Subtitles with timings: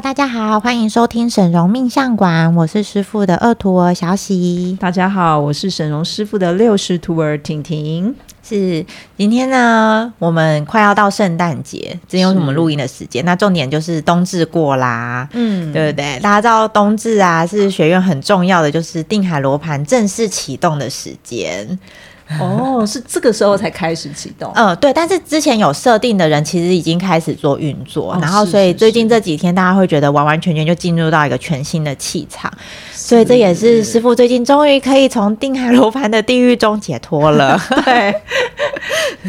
[0.00, 4.74] Hello，大家好，欢迎收听沈荣命相馆，我是师傅的二徒儿小喜。
[4.80, 8.14] 大家好，我是沈荣师傅的六师徒儿婷婷。
[8.42, 8.84] 是
[9.18, 13.22] 今天呢，我们快要到圣诞节，只有我们录音的时间。
[13.26, 16.18] 那重点就是冬至过啦，嗯，对不对？
[16.20, 21.78] 大家知道冬至啊，是学院很重要的，就是定海罗盘正式启动的时间。
[22.38, 24.52] 哦，是这个时候才开始启动。
[24.54, 24.92] 嗯，对。
[24.92, 32.52] 但是之前有设定的人，其实已经开始做运作，哦、然后所以最近这几天，大家会觉得完完全全就进入到一个全新的气场。
[32.92, 37.60] 所以这也是师傅最近终于可以从定海楼盘的地狱中解脱了。
[37.84, 38.14] 对，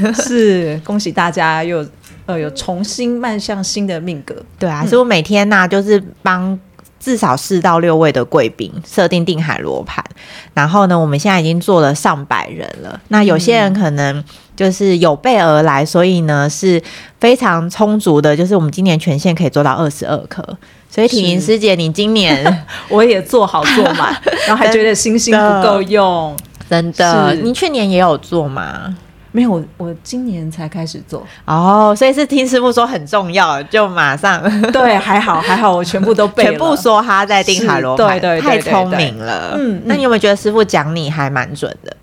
[0.13, 1.83] 是恭喜大家又
[2.27, 4.35] 呃有重新迈向新的命格。
[4.59, 6.59] 对啊，师父每天呢、啊、就是帮。
[7.01, 10.05] 至少四到六位的贵宾设定定海罗盘，
[10.53, 13.01] 然后呢，我们现在已经做了上百人了。
[13.07, 14.23] 那有些人可能
[14.55, 16.79] 就是有备而来，所以呢是
[17.19, 18.37] 非常充足的。
[18.37, 20.45] 就是我们今年权限可以做到二十二颗，
[20.89, 24.15] 所以婷婷师姐，你今年 我也做好做满，
[24.47, 26.37] 然后还觉得星星不够用，
[26.69, 27.33] 真的。
[27.33, 28.95] 你去年也有做吗？
[29.31, 39.55] 没有，我今年才开始做哦，所以是听师傅说很重要，就马上 对，还好还好，我全部都背了，全部说他在定海罗盘，对对，太聪明了。
[39.57, 41.95] 嗯，那你有没有觉得师傅讲你还蛮准的？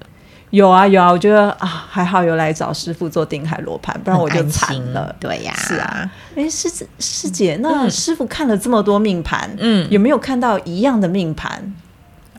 [0.50, 5.14] 有啊有啊，我觉得啊还好有来找师傅做定海罗盘，不然我就惨了。
[5.20, 6.10] 对呀，是啊。
[6.34, 11.74] 哎，师师姐，那师傅看了这么多命盘，嗯，有没有看到一样的命盘？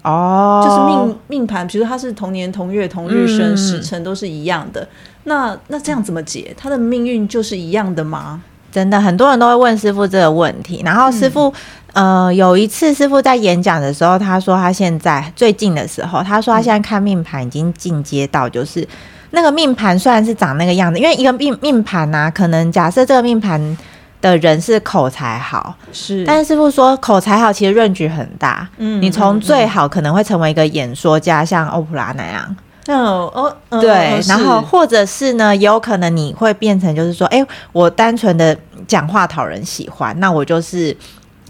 [0.04, 4.88] 哦，就是命命盘，比如说他是同年同月同日生，时辰都是一样的。
[5.24, 6.54] 那那这样怎么解？
[6.58, 8.42] 他的命运就是一样的吗？
[8.72, 10.82] 真的，很多人都会问师傅这个问题。
[10.86, 11.54] 然后师傅，
[11.94, 18.88] 呃，有一次师傅在演讲的时候，他说他现在最近的时候，他说他现在看命盘已经进阶到，就是
[19.32, 23.78] 那个命盘虽然是长那个样子，因为一个命命盘啊，可能假设这个命盘。
[24.22, 28.68] 的人是口才好，是，但是师傅说口才好，其实 range 很大。
[28.78, 32.56] 嗯，你从最好可能会成为一个演说家，嗯、像欧普拉那样。
[32.88, 40.96] 嗯哦，对，哦、然后或者是呢，也有可能你会变成就是说，哎，我单纯的讲话讨人喜欢，那我就是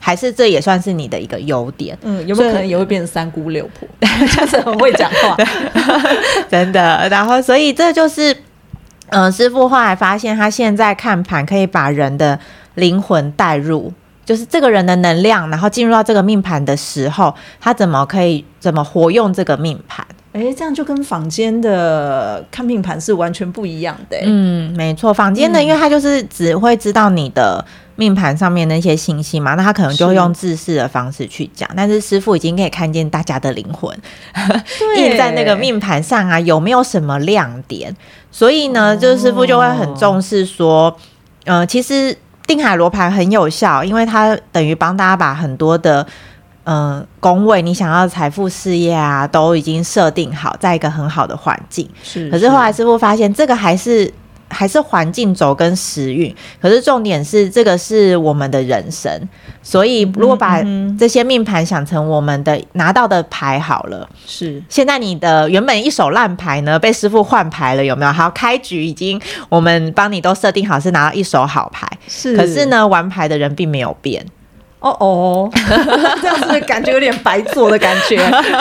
[0.01, 1.97] 还是这也算是你的一个优点。
[2.01, 3.87] 嗯，有没有可能也会变成三姑六婆，
[4.35, 5.37] 就是很会讲话，
[6.51, 7.07] 真的。
[7.09, 8.35] 然后，所以这就是，
[9.11, 12.39] 嗯、呃，师傅后来发现，他现在看盘可以把人的。
[12.75, 13.91] 灵魂带入，
[14.23, 20.05] 就是这个人的能量，然后进入到这个命盘的时候，他怎么可以怎么活用这个命盘？
[20.31, 24.17] 诶，这样就跟坊间的看命盘是完全不一样的。
[24.23, 27.65] 嗯，没错，坊间的，因为他就是只会知道你的
[27.99, 31.67] 命盘上面那些信息嘛，那他可能就会用自视的方式去讲。
[31.69, 33.95] 是，但是师傅已经可以看见大家的灵魂
[34.97, 37.93] 印在那个命盘上啊，有没有什么亮点？
[38.31, 40.97] 所以呢，就是师傅就会很重视说，
[41.43, 42.17] 呃，其实。
[42.49, 46.03] 定海罗盘很有效，因为它等于帮大家把很多的
[46.63, 51.87] 嗯工位，你想要财富、事业啊，都已经设定好，在一个很好的环境。
[52.01, 54.11] 是，可是后来师傅发现，这个还是。
[54.49, 59.11] 还是环境轴跟时运，可是重点是这个是我们的人生，
[59.61, 60.61] 所以如果把
[60.97, 68.11] 这些命盘想成我们的拿到的牌好了，是现在你的原本一手烂牌呢，被师傅换牌了，有没有？
[68.11, 74.25] 好，开局已经我们帮你都设定好是拿到一手好牌，是，可是呢，玩牌的人并没有变。
[74.79, 75.49] 哦哦，
[76.21, 78.17] 这样子感觉有点白做的感觉，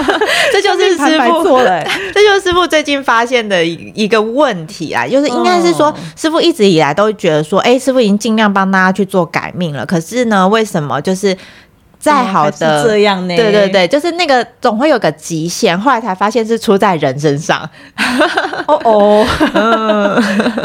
[0.52, 11.36] 这就是师傅做了， 这就是师傅最近发现的一一个问题啊，就是应该是说，师傅一直以来都觉得说，哎，师傅已经尽量帮大家去做改命了，可是呢，为什么就是？
[12.08, 13.36] 再好的这样呢？
[13.36, 17.68] 对对对，就是那个总会有个极限，后来才发现是出在人身上。
[18.66, 19.26] 哦 哦，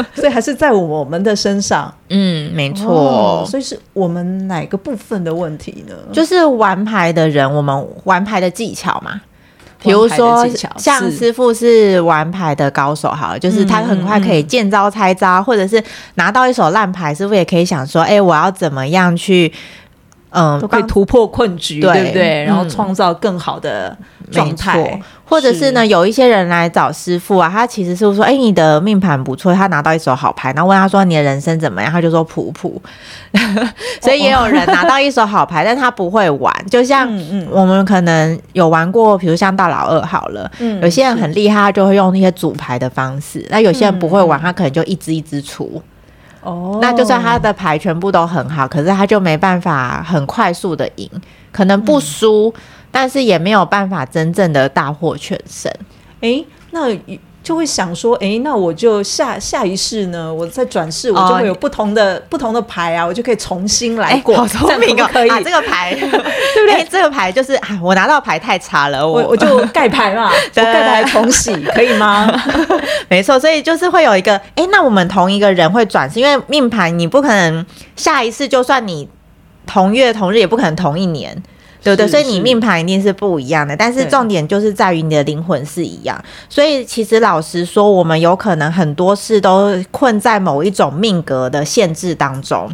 [0.16, 1.92] 所以还是在我们的身上。
[2.08, 2.90] 嗯，没错。
[2.90, 5.94] 哦，所以是我们哪个部分的问题呢？
[6.12, 9.20] 就是玩牌的人，我们玩牌的技巧嘛。
[9.80, 10.48] 比如说，
[10.78, 15.82] 像师傅是玩牌的高手，好了，就是他很快可以见招拆招，或者是
[16.14, 19.52] 拿到一手烂牌，师傅也可以想说，哎，我要怎么样去。
[20.34, 22.44] 嗯，都可以突破困局，对，对不对？
[22.44, 23.96] 然后创造更好的
[24.30, 24.82] 状态。
[24.82, 32.80] 嗯或者是呢，是有一些人来找师傅啊，他其实是说，哎、欸，你的命盘不错，他拿到一手好牌，然后问他说你的人生怎么样，他就说普普。
[34.02, 37.08] 所以也有人拿到一手好牌，但他不会玩，就像
[37.50, 45.82] 我们可能有玩过，比如像大老二好了，嗯，有些人很厉害，他就会用那些组牌的方式，那有些人不会玩，他可能就一支一支出。
[46.44, 51.10] 哦，那就算他的牌全部都很好，可是他就没办法很快速的赢，
[51.50, 52.54] 可能不输。
[52.56, 52.60] 嗯
[52.94, 55.68] 但是也没有办法真正的大获全胜，
[56.20, 56.96] 哎，那
[57.44, 64.34] 就会想说，哎，那我就下下一世呢，我再转世，我就会有不同的、哦、不同的牌啊，我就可以重新来过。
[64.34, 66.82] 好聪明哦，可以啊，这个牌 对不对？
[66.90, 72.26] 这个牌就是啊，我拿到牌太差了，我我就盖牌嘛， 我盖牌重洗可以吗？
[73.08, 77.64] 没错，所以就是会有一个，哎，那我们同一个人会转世，因为命盘你不可能
[77.94, 79.06] 下一次，就算你
[79.66, 81.42] 同月同日，也不可能同一年。
[81.84, 86.18] 对对，所以你命盘一定是不一样的，但是重点就是在于你的灵魂是一样。
[86.48, 92.70] 所以其实老实说，我们有可能很多事都困在某一种命格的限制当中，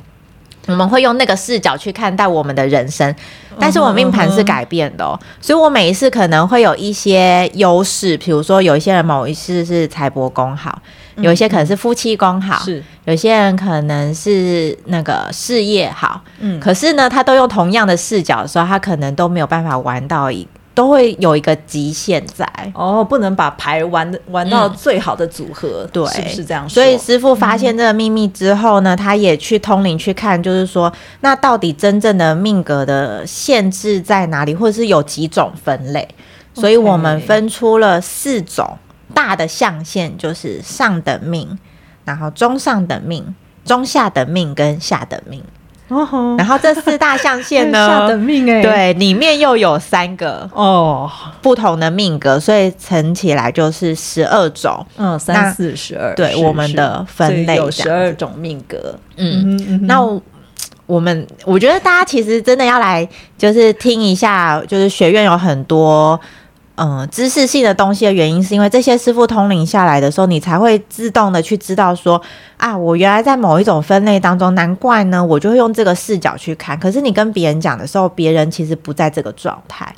[0.67, 3.15] 我们会用那个视角去看待我们的人生，
[3.59, 10.81] 但是我命盘是改变的哦，所以我每一次可能会有一些优势，比如说有一些人某一次是财帛宫好。
[11.17, 26.75] 有一些可能是夫妻宫好，是有些人可能是那个事业好，嗯，可是呢，他都用同样的视角的时候，他可能都没有办法玩到一，都会有一个极限在哦，不能把牌玩玩到最好的组合，对，是不是这样说？
[26.75, 36.08] 所以师傅发现这个秘密之后呢，嗯、他也去通灵去看，就是说，那到底真正的命格的限制在哪里，或者是有几种分类？
[36.55, 38.78] 所以我们分出了四种。
[39.12, 41.58] 大的象限就是上等命，
[42.05, 43.34] 然后中上等命、
[43.64, 45.43] 中下等命跟下等命。
[45.91, 51.11] 哦，然后这四大象限呢， 下等命哎，对，里面又有三个哦
[51.43, 54.87] 不同的命格，所以乘起来就是十二种。
[54.97, 58.99] 嗯，三四十二，对，我们的分类有十二种命格。
[59.17, 60.01] 嗯，嗯嗯，那
[60.87, 63.07] 我们我觉得大家其实真的要来，
[63.37, 66.19] 就是听一下，就是学院有很多。
[66.76, 72.20] 嗯，知识性的东西的原因，是因为这些师傅通灵下来的时候，你才会自动的去知道说，
[72.56, 76.78] 啊，我原来在某一种分类当中，难怪呢，我就会用这个视角去看。
[76.78, 79.94] 可是你跟别人讲的时候，别人其实不在这个状态。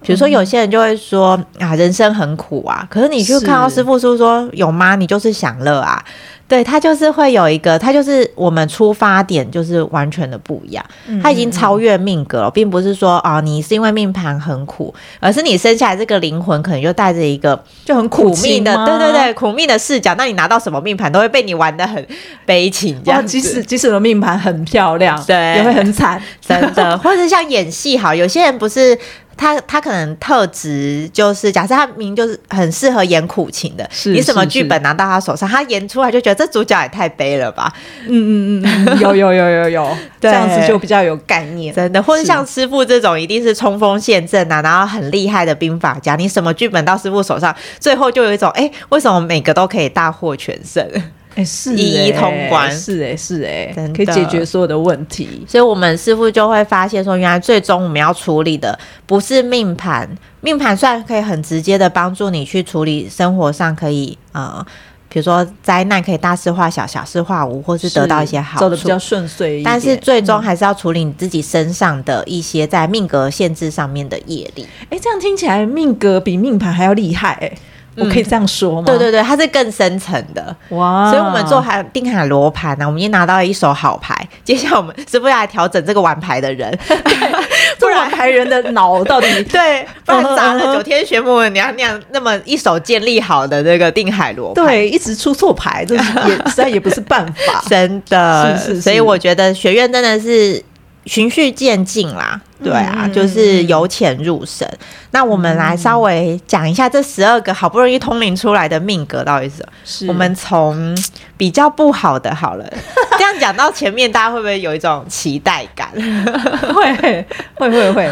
[0.00, 2.86] 比如说，有些人就会说，啊，人生很苦啊。
[2.90, 4.96] 可是你去看到师傅说说有吗？
[4.96, 6.04] 你就是享乐啊。
[6.46, 10.84] 对，它就是会有一个，它就是我们出发点就是完全的不一样，
[11.22, 22.06] 它已经超越命格了，并不是说啊，你是因为命盘很苦，而是你生下来这个灵魂可能就带着一个就很苦命的，对对对，苦命的视角，那你拿到什么命盘都会被你玩得很
[22.44, 23.28] 悲情，这样子。
[23.28, 26.96] 即使即使的命盘很漂亮，对，也会很惨，真的。
[26.98, 28.96] 或者像演戏好，有些人不是。
[29.36, 37.72] 他他可能特质就是，假设他明明就是很适合演苦情的，是你什么剧本拿到他手上，他演出来就觉得这主角也太悲了吧？
[38.08, 42.02] 嗯嗯嗯，有有有有有， 这样子就比较有概念，真的。
[42.02, 50.86] 或者像师傅这种，一定是冲锋陷阵啊，然后很厉害的兵法家，你什么剧本到师傅手上，最后就有一种，哎、欸，为什么每个都可以大获全胜？
[51.34, 55.44] 哎，是一一通关，是哎，是哎，可以解决所有的问题。
[55.48, 60.08] 所以，我们师傅就会发现说，原来最终我们要处理的不是命盘，
[60.40, 64.64] 命盘虽然可以很直接的帮助你去处理生活上可以呃，
[65.08, 69.62] 比如说灾难可以大事化小，小事化无，或是得到一些好处，走得比较顺遂。
[69.64, 74.66] 但是最终还是要处理你自己身上的一些在命格限制上面的业力。
[74.84, 77.52] 哎、嗯，这样听起来命格比命盘还要厉害哎。
[77.96, 78.84] 我可以这样说吗？
[78.86, 81.10] 对对对，它是更深层的哇！
[81.10, 86.76] 所以我们做海定海罗盘呢，我们已经拿到了一手好牌，接下来我们是不是要来调整这个玩牌的人？
[87.78, 89.86] 不然牌人的脑到底 对？
[90.04, 96.02] 不然砸了九天玄母，娘娘那样那么一手建立好的这个定海罗盘，对，一直出错牌，这也
[96.46, 98.56] 实在也不是办法，真的。
[98.58, 100.62] 是是是，所以我觉得学院真的是
[101.06, 102.40] 循序渐进啦。
[102.62, 104.66] 对啊，嗯、就是由浅入深。
[105.10, 109.68] 那我们来稍微讲一下这十二个好不容易通灵出来的命格到底是什么？
[109.84, 110.96] 是我们从
[111.36, 112.64] 比较不好的好了，
[113.18, 115.90] 这样讲到前面，大家会不会有一种期待感？
[116.72, 118.10] 会会会会，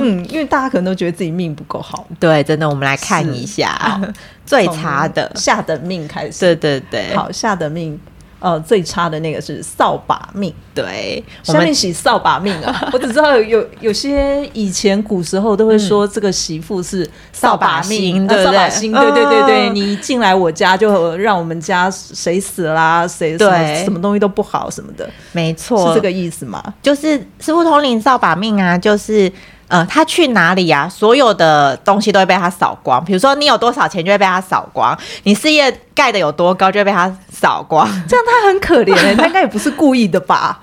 [0.00, 2.06] 嗯，因为大家可能都觉得自己命不够好。
[2.20, 3.98] 对，真的，我们来看一下
[4.44, 6.40] 最差的下等命开始。
[6.40, 7.98] 对对对，好，下等命。
[8.40, 12.88] 呃，最差的那个是扫把命，对，下面洗扫把命啊。
[12.92, 26.62] 我只知道有有，些以前古时候都会说这个媳妇是扫把命，对、嗯、扫把星，对对对对，你进来我家就让我们家谁死啦，谁什么什么东西都不好什么的，没错，是这个意思吗？
[26.82, 29.32] 就是师傅通灵扫把命啊，就是。
[29.66, 30.88] 呃，他去哪里呀、啊？
[30.88, 33.02] 所有的东西都会被他扫光。
[33.02, 37.86] 比如说，你有多少钱，就会被他扫光；你事业盖的有多高，就会被他扫光。
[38.08, 40.60] 这样他很可怜、欸，他应该也不是故意的吧？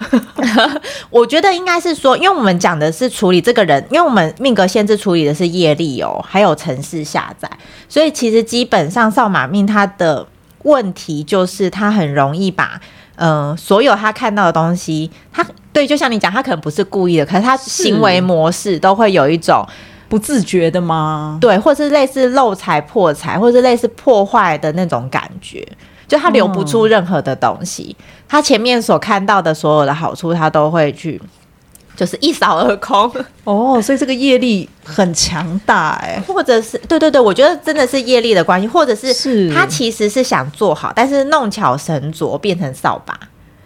[1.12, 7.50] 我觉得应该是说，因为我们讲的是处理这个人，因为我们命格限制处理的是业力哦，还有城市下载，
[7.90, 10.26] 所以其实基本上扫马命他的
[10.64, 12.80] 问题就是他很容易把。
[13.18, 19.64] 嗯、呃，所有他看到的东西，他对，就像你讲，他可能不是故意的，可是他行为模式都会有一种
[20.10, 21.38] 不自觉的吗？
[21.40, 25.68] 对，或是类似漏财破财，或是类似破坏的那种感觉，
[26.12, 31.22] 就他留不住任何的东西，嗯、他前面所看到的所有的好处，他都会去。
[31.94, 33.12] 就是一扫而空
[33.44, 43.14] 哦，所以这个业力很强大哎，或者是对对对，我觉得真的是业力的关系，或者是是他其实是想做好，但是弄巧成拙变成扫把。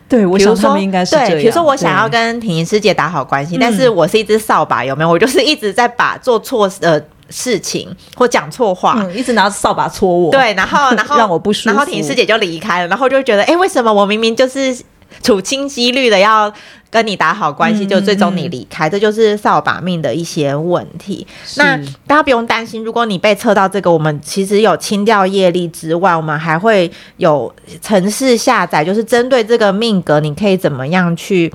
[0.09, 1.29] 对，我想他们应该是这样。
[1.29, 5.09] 对，比如说我想要跟婷婷师姐打好关系，但是我是一只扫把，有没有？
[5.09, 10.31] 我就是一直在把做错的事情或讲错话，嗯，一直拿扫把戳我。
[10.31, 14.77] 对，然后 然后让我不舒服，然后婷婷师姐就离开了，然后就觉得哎，为什么我明明就是。
[15.23, 16.51] 处心积虑的要
[16.89, 21.25] 跟你打好关系，就最终你离开，这就是扫把命的一些问题。
[21.55, 31.51] 那大家不用担心，如果你被测到这个，我们其实有清掉业力之外，我们还会有城市下载，就是针对这个命格，你可以怎么样去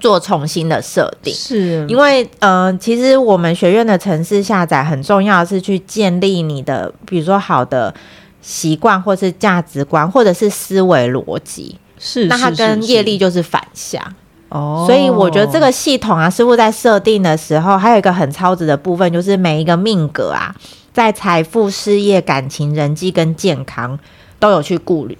[0.00, 1.32] 做重新的设定。
[1.32, 1.86] 是。
[1.88, 7.94] 因为，嗯、呃，其实我们学院的城市下载很重要，是去建立你的，比如说好的
[8.42, 11.78] 习惯，或是价值观，或者是思维逻辑。
[11.98, 14.02] 是，那它跟业力就是反向。
[14.48, 20.52] 哦，所以我觉得这个系统啊，师傅在设定的时候，还有一个很超值的部分，就是每一个命格啊，
[20.92, 23.96] 在财富、事业、感情、人际跟健康
[24.40, 25.16] 都有去顾虑，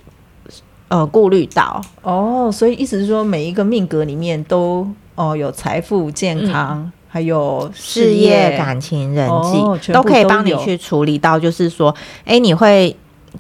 [0.91, 11.95] 呃，顾虑到哦，所以意思是说，每一个命格里面都哦有财富、健康，嗯、还有事业、感情、人际、哦、都可以帮你去处理到，就是说，
[12.25, 12.95] 哎，你会。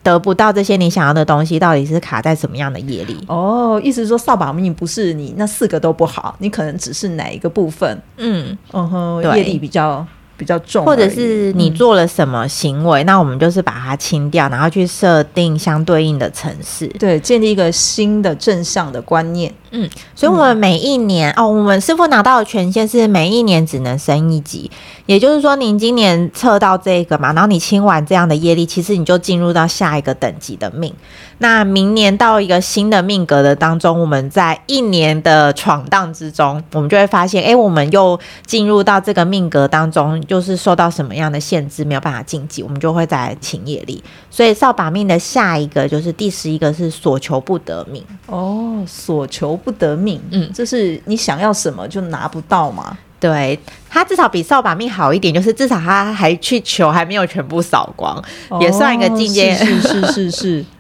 [0.05, 3.19] 得不到这些你想要的东西，到底是卡在什么样的业力？
[3.27, 8.01] 哦，意思是说扫把命不是你那四个都不好，你可能只是哪一个部分？
[8.17, 10.07] 嗯嗯哼，业力比较。
[10.41, 19.53] 比较重，或者是你做了什么行为，嗯、那我们就是把它清掉，然后去设定相对应的城市，对，建立一个新的正向的观念。
[19.73, 24.71] 嗯，所以我们每一年、嗯、哦，我们师傅拿到的权限是每一年只能升一级，
[25.07, 30.93] 也就是说，您今年测到这个嘛，然后你清完这样的业力，其实你就进入到下一个等级的命。
[31.39, 44.03] 那明年到一个新的命格的当中，我们在一年的闯荡之中，我们就会发现，哎，我们又进入到这个命格当中，就是受到什么样的限制，没有办法晋级，我们就会再来请业力。
[44.31, 48.05] 所以扫把命的下一个就是第十一个是所求不得命。
[48.27, 52.97] 哦，所求不得命，嗯，就是你想要什么就拿不到嘛。
[53.21, 58.17] 对，他至少比扫把命好一点，就是至少他还去求，还没有全部扫光，
[58.49, 59.55] 哦、也算一个境界。
[59.55, 60.13] 是是是是。
[60.13, 60.65] 是是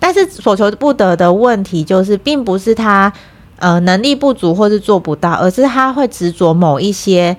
[0.00, 3.10] 但是所求不得的问题，就是并不是他
[3.58, 7.34] 呃能力不足或是做不到，而是他会执着某一些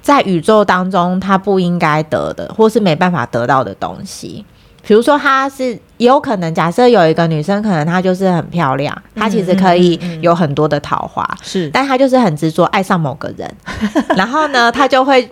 [0.00, 4.44] 在宇宙当中他不应该得的，或是没办法得到的东西。
[4.86, 13.50] 比如说，他是也有可能假设有一个女生，可能她就是很漂亮，她其实可以有很多的桃花，是，但她就是很执着爱上某个人，
[14.16, 15.30] 然后呢，她就会。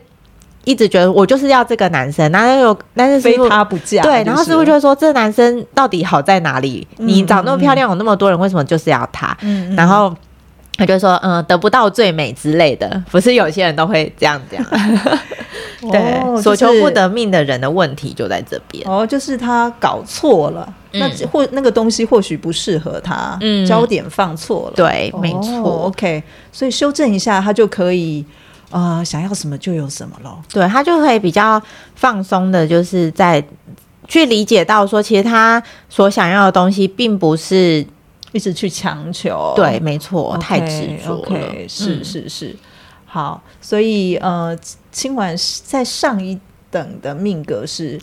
[0.64, 6.86] 一直觉得我就是要这个男生，然后有但是非他不嫁，对，然后师傅就会说，这男生到底好在哪里？
[6.98, 9.34] 嗯、你长那么漂亮，有那么多人，为什么就是要他？
[9.40, 10.14] 嗯、然后
[10.78, 14.64] 他就说，嗯，得不到最美之类的，不是有些人都会这样讲。
[15.92, 18.82] 对，哦、所求不得命的人的问题就在这边。
[18.88, 24.72] 哦，就是他搞错了，嗯、那或那个东西或许不适合他，嗯，焦点放错了。
[24.74, 25.58] 对，没错。
[25.58, 28.24] 哦、OK，所以修正一下，他就可以。
[28.70, 30.42] 呃，想要什么就有什么咯。
[30.52, 31.58] 对，他就可以比较
[31.94, 33.42] 放松的，就是在
[34.06, 37.86] 去理解到说，其实他所想要的东西，并不是
[38.32, 39.52] 一直去强求。
[39.56, 41.28] 对，没错，okay, 太执着了。
[41.28, 42.56] Okay, 是是是，
[43.06, 44.56] 好，所以呃，
[44.92, 46.38] 清完在上一
[46.70, 48.00] 等的命格是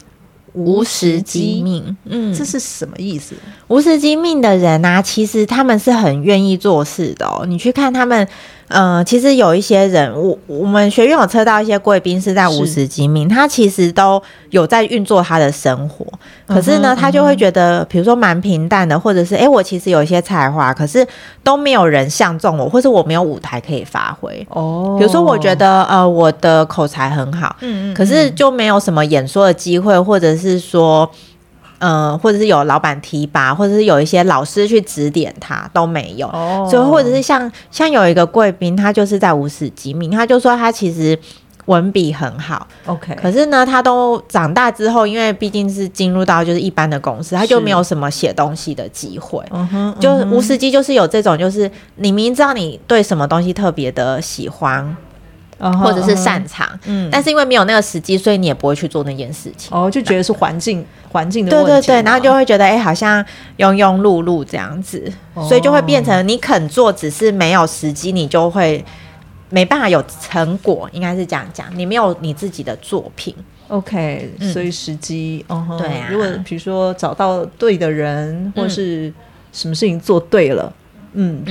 [0.54, 3.36] 无时机命，嗯，这是什么意思？
[3.68, 7.46] 无时机命的人啊，其实他们是很愿意做事的哦。
[7.46, 8.28] 你去看他们。
[8.70, 16.06] 嗯、呃，其实有一些人，我我们学院有测到一些贵宾是在五十几名，他其实都有在运作他的生活，
[16.48, 21.06] 可是呢，嗯、他就会觉得，比如说蛮平淡的，或者是哎，我其实有一些才华，可是
[21.44, 24.46] 都没有人相中我，或是我没有舞台可以发挥。
[24.50, 31.10] 哦，比如说我觉得呃，我的口才很好，嗯嗯，可是就没有什么演说的机会，或者是说。
[31.86, 41.18] 嗯，或者是有老板提拔，或者是有一些老师去指点他都没有，哦、所以或者是像像有一个贵宾，他就是在无时机命，他就说他其实
[41.66, 54.96] 文笔很好，OK，可是呢，他都长大之后，因为毕竟是进入到就是一般的公司，他就没有什么写东西的机会，嗯哼，就无时机就是有这种，就是你明知道你对什么东西特别的喜欢。
[55.58, 59.76] 或者是擅长，嗯，但是因为没有那个时机，所以你也不会去做那件事情。
[59.76, 61.72] 哦，就觉得是环境环境的问题。
[61.72, 63.24] 对对对，然后就会觉得，哎、欸，好像
[63.58, 68.84] 庸庸碌碌这样子，哦、所以就会变成你肯做，只是没有时机，你就会
[69.50, 70.90] 没办法有成果。
[70.92, 73.34] 应该是这样讲，你没有你自己的作品。
[73.70, 76.08] OK，所以时机，哦、嗯，对啊。
[76.12, 79.12] 如果比如说找到对的人，或是
[79.52, 80.66] 什么事情做对了。
[80.66, 80.82] 嗯，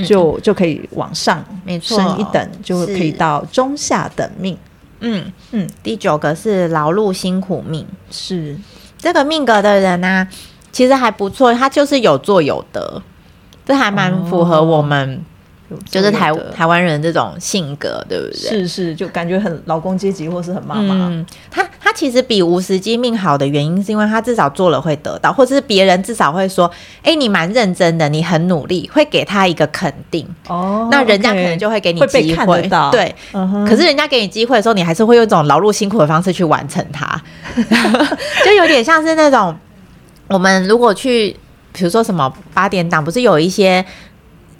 [0.05, 4.57] 就就可以往上，没错，升一等就可以到中下等命。
[4.99, 8.57] 嗯嗯，第九个是劳碌辛苦命，是。
[8.97, 10.27] 这个命格的人呢、啊，
[10.71, 13.01] 其实还不错，他就是有做有得，
[13.65, 15.23] 这还蛮符合我们。
[15.69, 18.35] 哦就是台台湾人这种性格，对不对？
[18.37, 20.93] 是是，就感觉很劳工阶级，或是很妈妈。
[20.93, 26.69] 嗯，他他其实比无时机命好的原因，是因为他至少做了会得到，或者是别人至少会说
[27.01, 32.69] ：“哎、欸，你蛮认真的，你很努力，会给他一个肯定。”哦，那人家可能就会给你机会。
[32.91, 37.19] 对，嗯、可是人家给你机会的时候，你还是会用一种劳碌辛苦的方式去完成它，
[38.45, 39.55] 就有点像是那种
[40.27, 41.35] 我们如果去，
[41.73, 43.83] 比如说什么八点档，不是有一些。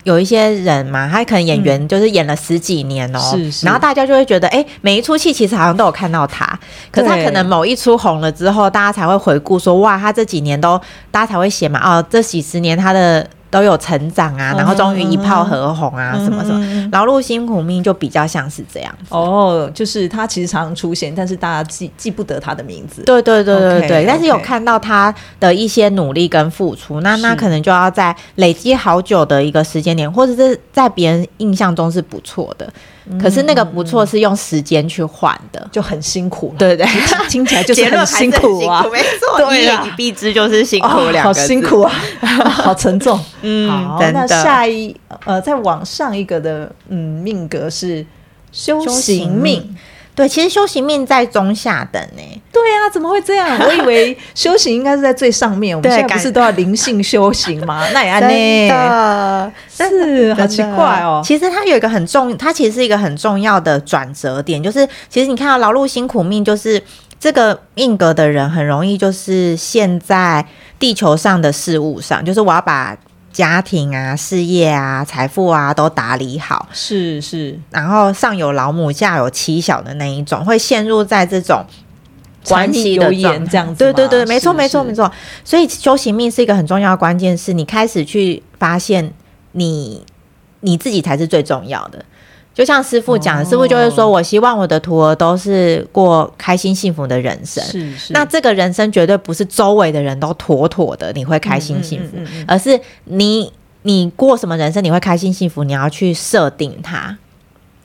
[0.06, 6.48] 有一些人嘛，他可能演员就是演了十几年哦、喔，是是，然后大家就会觉得，哎、欸，每一出戏其实好像都有看到他，
[6.90, 10.80] 可是他可能某一出红了之后，大家才会回顾说，哇，他这几年都，
[11.12, 13.28] 大家才会写嘛，哦，这几十年他的。
[13.56, 18.94] 都有成长啊，然后终于一炮而红啊，嗯、什么什么，劳碌辛苦命就比较像是这样。
[19.08, 23.02] 哦，就是他其实常常出现，但是大家记记不得他的名字。
[23.04, 32.70] 对对对对对，okay, 但是有看到他的一些努力跟付出那那可能就要在累积好久的一个时间点，或者是在别人印象中是不错的。
[33.22, 36.86] 可是那个不错是用时间去换的，就很辛苦，对对，
[37.30, 41.92] 听起来就是很辛苦啊，没错， 一言以蔽之就是辛苦两个字，好辛苦啊，
[42.50, 43.20] 好沉重。
[43.44, 44.96] 嗯，好，那下一
[45.26, 48.06] 呃，再往上一个的嗯命格是
[48.52, 49.76] 修行命。
[50.16, 52.42] 对，其实修行命在中下等呢。
[52.52, 53.60] 对啊，怎么会这样？
[53.60, 55.76] 我以为修行应该是在最上面。
[55.76, 57.86] 我们现在不是都要灵性修行吗？
[57.94, 59.52] 那也安呢？
[59.78, 61.22] 但是好奇怪哦。
[61.24, 66.82] 其实它有一个很重，它其实是一个很重要的转折点，就是其实你看到劳碌辛苦命，就是
[67.20, 70.46] 这个命格的人很容易就是陷在
[70.80, 72.98] 地球上的事物上，就是我要把。
[73.36, 81.66] 家庭啊、事业啊、财富啊都打理好，是是，然后上有老母、下有妻小的那一种，会陷入在这种
[82.46, 83.76] 关系的这样子。
[83.76, 85.12] 对对对，没错没错没错。
[85.44, 89.12] 所以修行命是一个很重要的关键，是你开始去发现
[89.52, 90.06] 你
[90.62, 92.06] 你自己才是最重要的。
[92.56, 97.62] 就像师傅讲的，师傅就会说：“我希望我的徒儿都是过开心幸福的人生。
[97.66, 102.16] 是是，那这个人生绝对不是周围的人都妥妥的，你会开心幸福，
[102.48, 107.18] 而是你你过什么人生你会开心幸福，你要去设定它。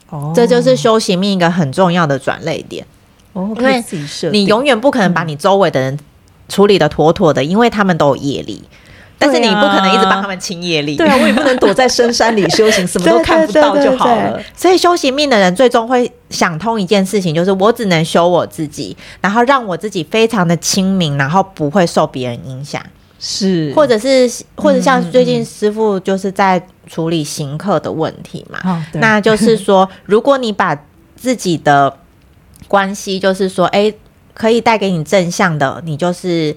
[0.09, 2.87] 哦，这就是修行命一个很重要的转捩点。
[3.33, 3.83] 哦，因为
[4.31, 5.99] 你永远不可能把你周围的人
[6.47, 8.63] 处理的妥妥的，因为他们都有业力。”
[9.21, 14.15] 但是你不可能一直帮他们清业力，对啊，我也不能躲在深山里修行，什么都看不到就好了。
[14.15, 22.81] 对对对对，所以修行命的人最终会想通一件事情，就是我只能修我自己，然后让我自己非常的清明，然后不会受别人影响。
[23.19, 30.75] 是，或者是或者像最近师傅就是在处理行客的问题嘛，嗯嗯，那就是说， 如果你把
[31.15, 31.95] 自己的
[32.67, 33.95] 关系，就是说，哎、欸，
[34.33, 36.55] 可以带给你正向的，你就是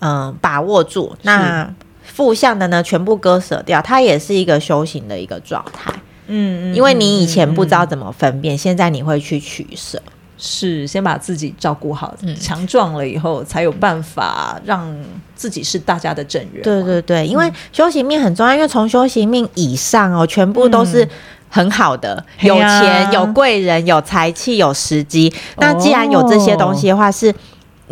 [0.00, 1.72] 嗯把握住那。
[2.14, 5.90] 负向的呢，全部割舍掉，它也是一个修行的一个状态。
[6.26, 10.00] 嗯，因为你以前不知道怎么分辨，嗯、现在你会去取舍。
[10.36, 14.94] 是，先把自己照顾好，强壮了以后，才有办法让
[15.34, 16.62] 自己是大家的正缘。
[16.62, 21.08] 对对对，因为修行命很重要，因为从修行命以上哦，全部都是
[21.48, 25.32] 很好的，嗯、有钱、有贵人、有财气、有时机。
[25.56, 27.34] 那既然有这些东西的话，是。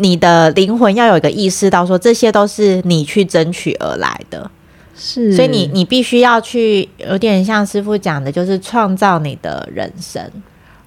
[0.01, 4.49] 你的灵魂要有一个意识到说，这些都是你去争取而来的，
[4.95, 10.21] 是，所以你你必须要去，有点像师傅讲的，就是创造你的人生。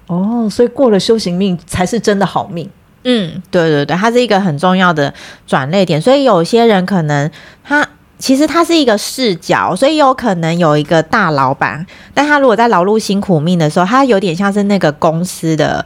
[0.07, 2.69] 哦，所以过了修行命才是真的好命。
[3.05, 5.13] 嗯，对对对，它是一个很重要的
[5.47, 6.01] 转捩点。
[6.01, 7.29] 所以有些人可能
[7.63, 15.85] 他其实他是一个视角，所以有可能有一个大老板，但他如果在劳碌辛苦命的时候，他有点像是那个公司的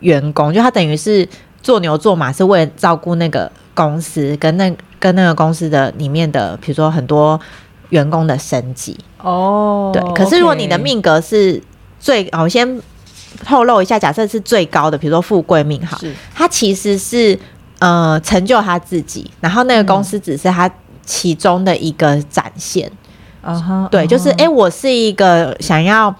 [0.00, 1.28] 员工，就他等于是
[1.64, 7.40] 做牛做马，是为了照顾那个公司跟那跟那个公司的里面的，比如说很多
[7.88, 8.96] 员工的升级。
[9.20, 10.00] 哦，对。
[10.12, 11.60] 可是如果你的命格是
[11.98, 12.80] 最，我先。
[13.44, 15.98] 透露一下，假设是最高的，比如说富贵命哈，
[16.32, 17.36] 他其实是
[17.80, 20.70] 呃成就他自己，然后那个公司只是他
[21.04, 22.88] 其中的一个展现。
[23.42, 26.14] 啊哈，对，就是哎、欸，我是一个想要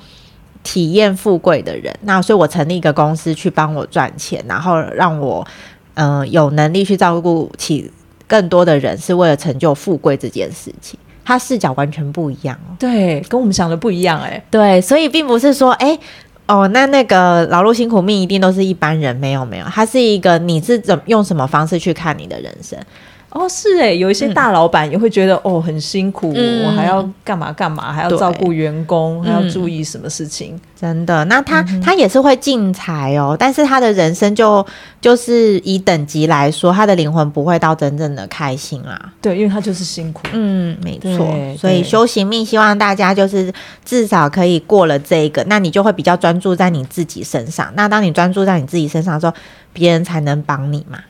[0.65, 5.47] 体验富贵的人，那所以我成立一个公司去帮我赚钱，然后让我
[5.95, 7.89] 嗯、呃、有能力去照顾起
[8.27, 10.99] 更多的人，是为了成就富贵这件事情。
[11.25, 15.91] 他视角完全不一样哦，对，跟我们想的不一样哎、欸，对，所以并不是说哎。
[15.91, 16.01] 欸
[16.47, 19.17] 哦，那那个劳碌辛苦命一定都是一般人？
[19.17, 22.79] 没有没有，他是一个你是怎用什么方式去看你的人生？
[23.35, 30.57] 哦，是诶，有一些大老板也会觉得、嗯、哦很辛苦，嗯、我还要干嘛干嘛，还要照顾员工，还要注意什么事情？
[30.81, 34.65] 真的，那他、嗯、他也是会进财哦，但是他的人生就
[35.01, 39.13] 就是以等级来说，他的灵魂不会到真正的开心啦。
[39.21, 40.23] 对，因为他就是辛苦。
[40.33, 41.27] 嗯，没错。
[41.59, 43.53] 所以修行命，希望大家就是
[43.85, 47.73] 至少可以过了这个，那你就会比较专注在你自己身上。
[47.75, 49.35] 那当你专注在你自己身上的时候，
[49.73, 51.01] 别人才能帮你嘛。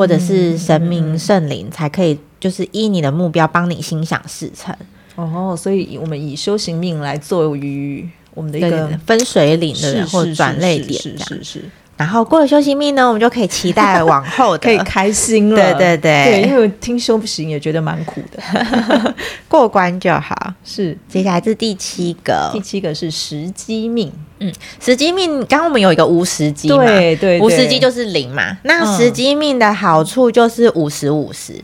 [0.00, 4.74] 或者是神明圣灵才可以，就是依你的目标帮你心想事成
[5.14, 5.54] 哦。
[5.54, 11.64] 所以，我们以修行命来作为我们的一个分水岭的或转类点，是是是。
[12.00, 15.54] 然后过了休息命呢，我们就可以期待往后的， 可以开心了。
[15.54, 19.14] 对对对，对，因为听修行也觉得蛮苦的，
[19.46, 20.54] 过关就好。
[20.64, 24.10] 是，接下来是第七个，第七个是时机命。
[24.38, 28.56] 嗯，时机命，刚刚我们有一个无时机嘛，对对，无时机就是零嘛。
[28.62, 31.62] 那时机命的好处就是五十五十。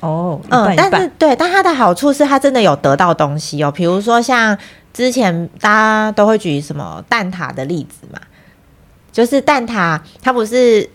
[0.00, 3.72] 哦，嗯，但是对，但它的好处是它真的有得到东西哦。
[3.72, 4.56] 比如说像
[4.92, 8.20] 之前大家都会举什么蛋挞的例子嘛。
[9.12, 10.88] 就是蛋挞，它不是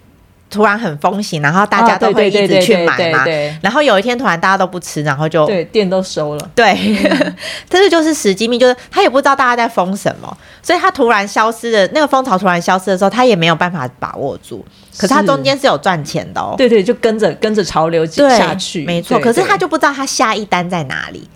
[0.49, 3.25] 突然很风行，然后大家都会一直去买嘛。
[3.62, 6.49] 然后有一天突然大家都不吃，然后就对店都收了。
[6.56, 6.73] 对，
[7.69, 14.65] 这是就是时机命，就是他也不知道大家在疯什么，所以他突然消失的那个风潮突然消失的时候，他也没有办法把握住。
[14.97, 16.56] 可是他中间是有赚钱的哦。
[16.58, 19.19] 对对，就跟着跟着潮流下去，没错。
[19.19, 21.30] 可是他就不知道他下一单在哪里，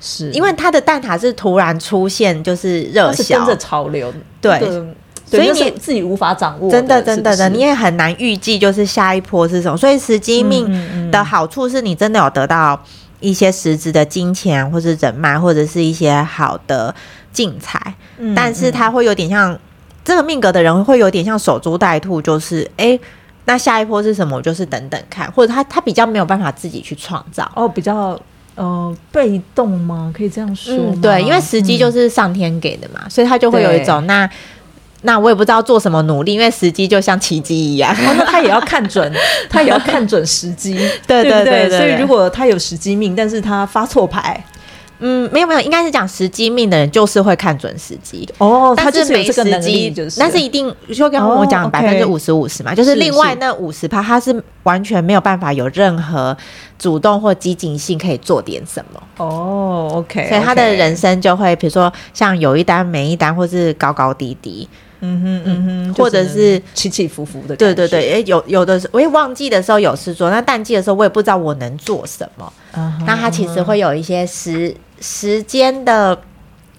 [0.00, 4.60] 是因为他的蛋挞是突然出现，就是热销，跟着潮流，对。
[5.30, 9.76] 所以你自己无法掌握，真的真的的，你也很难预计就是下一波是什么。
[9.76, 12.78] 所以时机命的好处是你真的有得到
[13.20, 16.92] 一些实质的金钱，或是人脉，或者是一些好的
[17.32, 17.94] 进财。
[18.34, 19.56] 但是它会有点像
[20.04, 23.00] 这个命格的人会有点像守株待兔，就是哎、欸，
[23.44, 24.36] 那下一波是什么？
[24.36, 28.20] 我就是等等看，或者他他比较没有办法自己去创造哦，比较
[28.56, 30.12] 呃被动吗？
[30.16, 31.00] 可以这样说、嗯？
[31.00, 34.28] 对，因为时机就是上天给的嘛，所以他就会有一种那。
[35.02, 37.90] 那我也不知道做什么努力，因为时机就像奇迹一样。
[37.92, 39.10] 哦，那他也要看准，
[39.48, 40.74] 他也要看准时机，
[41.06, 41.78] 对对对，对，对，对。
[41.78, 44.44] 所以如果他有时机命，但是他发错牌，
[44.98, 48.28] 嗯，没有没有，应该是讲时机命的人就是会看准时机。
[48.36, 56.36] 哦，他就是没时机，就是，但是一定就跟我讲百分之五十五十嘛，就是另外那五十趴，他是完全没有办法有任何
[56.78, 59.02] 主动或积极性可以做点什么。
[59.16, 64.68] 哦，OK，所以他的人生就会，比如说像有一单没一单，或是高高低低。
[65.00, 67.56] 嗯哼嗯哼，或者是起起伏伏的。
[67.56, 72.52] 对对对，哎，有有的时候我也旺季的时候有事做，那淡季的时候我也不知道我能做什么。
[73.06, 76.18] 那它其实会有一些时时间的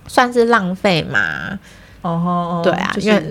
[0.07, 1.59] 算是浪费嘛。
[2.01, 3.23] 哦，对啊，因为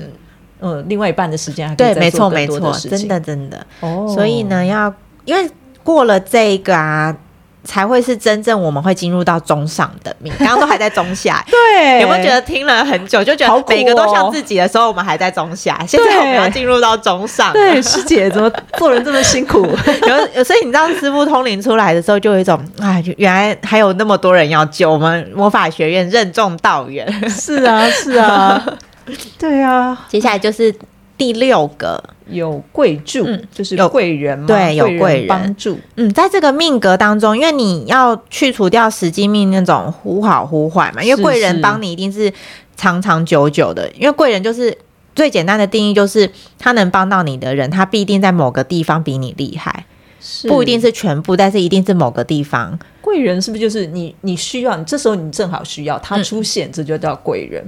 [0.60, 3.66] 呃，另外一半的时间还对，没错没错，真的真的。
[3.80, 4.92] 哦，所以呢，要
[5.24, 5.50] 因为
[5.82, 7.16] 过了这个啊。
[7.64, 17.52] 才会是真正我们会进入到中上的命，刚刚都还在中下， 对，有没有觉得听了很久就觉得每个都像自己的时候，我们还在中下，现在我们要进入到中上。
[17.52, 19.60] 对，师姐怎么做人这么辛苦？
[20.34, 27.06] 有所以你知道师傅通灵出来的时候，就有一种哎，原来还有那么多人要救我们魔法学院任重道远。
[27.28, 28.64] 是啊，是啊，
[29.38, 30.06] 对啊。
[30.08, 30.74] 接下来就是。
[31.20, 35.78] 第六个有贵助，嗯，就是有贵人嘛，对，有贵人帮助。
[35.96, 42.32] 嗯，在这个命格当中，因为你要去除掉实际命那种忽好忽坏嘛，因为贵人帮你一定是
[42.74, 44.74] 长长久久的，因为贵人就是
[45.14, 49.84] 最简单的定义就是，他能帮到你的人，他必定在某个地方比你厉害，
[50.22, 52.78] 是不一定是全部，但是一定是某个地方。
[53.02, 54.14] 贵人是不是就是你？
[54.22, 57.62] 你需要你这时候你正好需要他出现，嗯、这就叫贵人。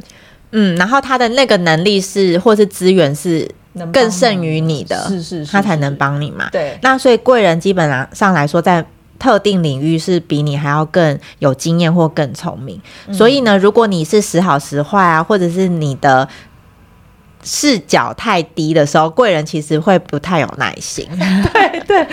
[0.52, 3.46] 嗯，然后他的那个能力是，或是资源是
[3.92, 6.48] 更胜于你的，是是，是，他才能帮你嘛。
[6.52, 8.84] 对，那所以贵人基本上上来说，在
[9.18, 12.80] 特定领域是比你还要更有经验或更聪明。
[13.06, 16.28] 嗯、所以呢，如果你是时好时坏啊，或者是你的。
[17.44, 21.06] 视角太低的时候，贵人其实会不太有耐心。
[21.52, 22.06] 对对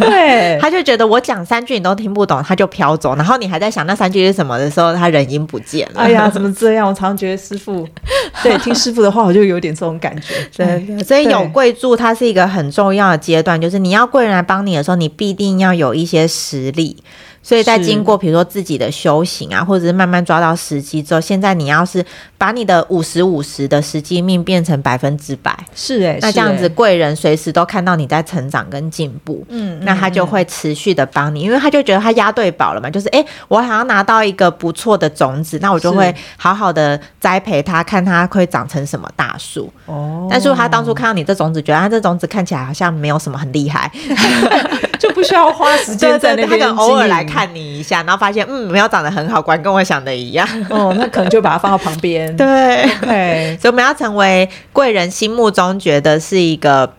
[0.00, 3.14] 对，他就觉得我讲三句你都听不懂，他就飘走。
[3.16, 6.00] 然后你还在想那三句是什么的时候，他人已经不见了。
[6.00, 6.88] 哎呀，怎么这样？
[6.88, 7.86] 我常常觉得师傅，
[8.42, 10.34] 对，听师傅的话，我就有点这种感觉。
[10.56, 16.96] 对，所以有贵助，它是一个很重要的阶段，就是你要贵人来帮你的时候，你必定要有一些实力。
[17.42, 22.04] 所以在经过比如说自己的修行啊，或者是慢慢抓到时机之后，现在你要是
[22.36, 39.72] 把你的五十五十的实际命变成百分之百，是哎、欸，那这样子贵人随时都看到你在成长跟进步，嗯，那他就会持续的帮你，因为他就觉得他押对宝了嘛，就是哎、欸，我好像拿到一个不错的种子，那我就会好好的栽培它，看它会长成什么大树。
[39.86, 43.90] 哦，但是他当初看到你这种子，觉得他这种子看起来好像没有什么很厉害。
[45.00, 50.46] 就不需要花时间在那边，他可能偶尔来看你一下，然后发现嗯没有长得很好，果然跟我想的一样。
[50.70, 52.36] 哦，那可能就把它放到旁边。
[52.36, 53.58] 对，okay.
[53.58, 56.92] 所以我们要成为贵人心目中觉得是一个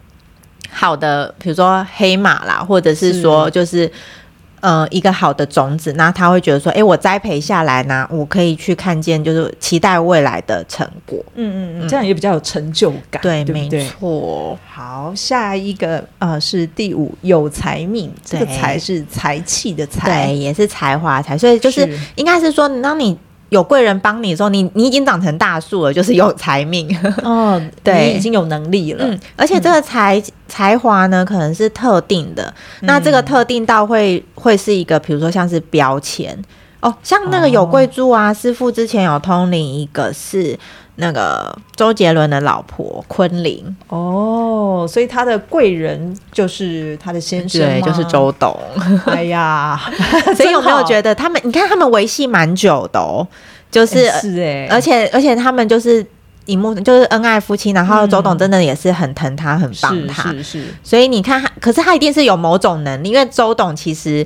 [0.72, 3.92] 好的，比如说黑马啦，或者是说就是。
[4.62, 11.18] 呃，一个好的种子，那他会觉得说，哎，我栽培下来呢，我可以去看见，就是期待未来的成果。
[11.36, 13.22] 嗯嗯嗯，这样也比较有成就感。
[13.22, 14.58] 对，对对没错。
[14.72, 23.18] 好，下一个呃是第五有才命，这个才是才气的才，对，也是才华才，所以就是，是应该是说，当你。
[23.52, 26.90] 有贵人帮你的时候，你你已经长成大树了，就是有财命
[27.22, 29.06] 哦， 对，你已经有能力了。
[29.06, 32.44] 嗯，而且这个才、嗯、才华呢，可能是特定的。
[32.80, 36.38] 嗯、那这个特定到会会是一个，比如说像是标签
[36.80, 40.58] 哦，像那个有贵助啊，师傅之前有通灵一个是。
[41.02, 48.56] 那个周杰伦的老婆昆凌哦，所以他的贵人就是他的先生，对，就是周董。
[49.08, 49.78] 哎呀，
[50.38, 51.42] 所以有没有觉得他们？
[51.44, 53.28] 你看他们维系蛮久的哦，
[53.72, 56.06] 就是、欸、是哎、欸，而且而且他们就是
[56.46, 60.66] 荧幕就是恩爱夫妻，然后周董真的也是很疼他，很帮他，是是，是。
[60.84, 64.26] 所以你看，可是他一定是有某种能力，因为周董其实。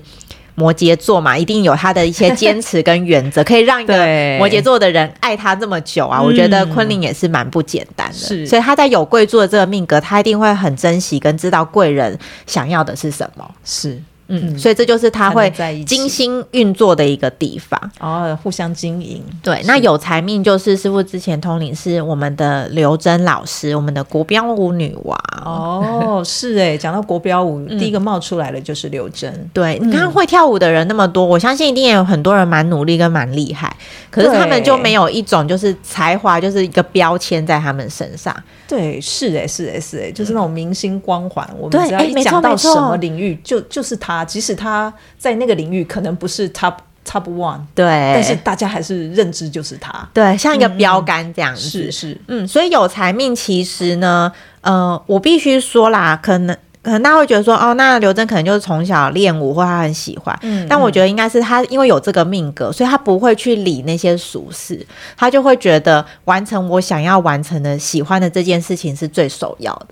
[0.55, 3.93] 摩羯座嘛，一定有他的一些坚持跟原则，可以让一个
[4.39, 6.21] 摩羯座的人爱他这么久啊。
[6.21, 13.49] 我觉得昆凌也是蛮不简单的，是，所以他在有贵座的这个命格，他一定会很珍惜跟知道贵人想要的是什么。
[13.63, 14.01] 是。
[14.27, 15.51] 嗯，所以这就是他会
[15.85, 17.79] 精心运作的一个地方。
[17.99, 19.23] 哦，互相经营。
[19.43, 25.17] 对，那有才命就是师傅之前通灵是我们的刘真老师，我们的国标舞女王。
[25.43, 29.49] 哦，是哎，讲到国标舞，嗯，第一个冒出来的就是刘真。
[29.53, 33.75] 对，你看会跳舞的人那么多，我相信一定也有很多人蛮努力跟蛮厉害，
[34.09, 38.35] 可是他们就没有一种就是才华，就是一个标签在他们身上。
[38.67, 41.47] 对，是哎，是哎，是哎，就是那种明星光环。
[41.57, 44.25] 我们只要一讲到什么领域，就就是他。
[44.25, 46.73] 即使他在那个领域可能不是 top
[47.07, 51.61] top one，对，但是大家还是认知就是他，对，像一个标杆这样子。
[51.61, 64.85] 是是，嗯，所以有才命其实呢，呃，我必须说啦，可能可能大家会觉得说，哦，那刘真可能就是从小练舞或他很喜欢，嗯，但我觉得应该是他因为有这个命格，所以他不会去理那些俗事，
[65.17, 69.87] 他就会觉得完成我想要完成的、喜欢的这件事情是最首要的。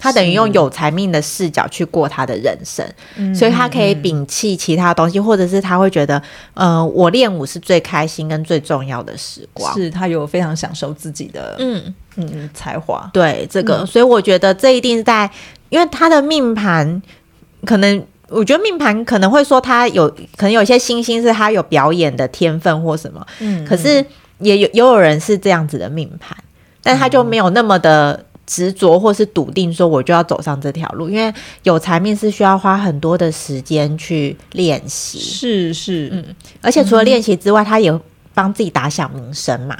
[0.00, 2.86] 他等于用有才命的视角去过他的人生，
[3.34, 6.22] 所以他可以摒弃其他东西，或者是他会觉得，
[6.54, 9.74] 呃，我练舞是最开心跟最重要的时光。
[9.74, 13.10] 是他有非常享受自己的，嗯嗯，才华。
[13.12, 15.28] 对这个，所以我觉得这一定在，
[15.68, 17.02] 因为他的命盘，
[17.64, 24.04] 可能我觉得命盘可能会说他有可能有些星星是他有表演的天分或什么，嗯，可是
[24.40, 26.36] 也有也有人是这样子的命盘，
[26.82, 28.24] 但他就没有那么的。
[28.50, 31.30] 执着或是笃定，说我就要走上这条路，因为
[31.64, 35.18] 有财命是需要花很多的时间去练习。
[35.18, 36.24] 是是，嗯，
[36.62, 38.00] 而且除了练习之外，嗯、他也
[38.32, 39.76] 帮自己打响名声嘛。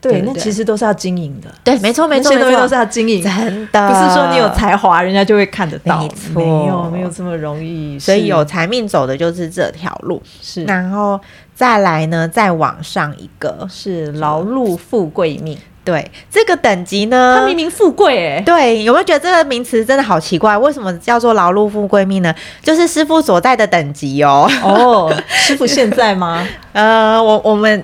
[0.00, 1.48] 对，那其实都是要经营的。
[1.64, 5.98] 对，没错没错，这些东西都是要经营，真的不是说你有才华，人家就会看得到。
[6.00, 7.98] 没错，没有没有这么容易。
[7.98, 10.22] 所以有财命走的就是这条路。
[10.40, 11.20] 是，然后
[11.54, 15.58] 再来呢，再往上一个是劳碌富贵命。
[15.84, 20.54] 对这个等级呢，他明明富贵哎，对，有没有觉得这个名词真的好奇怪？
[20.58, 22.34] 为什么叫做劳碌富贵命呢？
[22.62, 24.46] 就是师傅所在的等级哦。
[24.62, 26.46] 哦，师傅现在吗？
[26.74, 27.82] 呃，我我们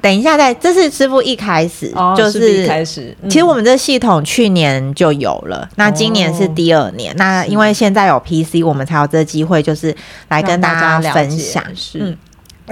[0.00, 7.12] 等一下再，这是师傅一开始、哦、就是一开始、嗯，其实我们这系统去年就有了，那今年是第二年。
[7.12, 9.94] 哦、那因为现在有 PC，我们才有这个机会，就是
[10.28, 11.62] 来跟大家分享。
[11.74, 11.98] 是。
[12.00, 12.16] 嗯